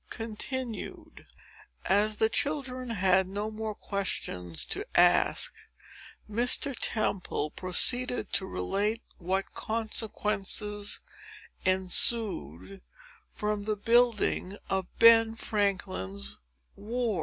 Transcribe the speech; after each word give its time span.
Chapter 0.09 0.65
VIII 0.65 1.27
As 1.85 2.17
the 2.17 2.27
children 2.27 2.89
had 2.89 3.27
no 3.27 3.51
more 3.51 3.75
questions 3.75 4.65
to 4.65 4.83
ask, 4.99 5.53
Mr. 6.27 6.75
Temple 6.81 7.51
proceeded 7.51 8.33
to 8.33 8.47
relate 8.47 9.03
what 9.19 9.53
consequences 9.53 11.01
ensued 11.65 12.81
from 13.31 13.65
the 13.65 13.75
building 13.75 14.57
of 14.71 14.87
Ben 14.97 15.35
Franklin's 15.35 16.39
wharf. 16.75 17.19